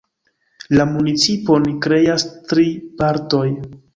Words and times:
La 0.79 0.85
municipon 0.93 1.69
kreas 1.85 2.27
tri 2.53 2.67
partoj. 3.03 3.47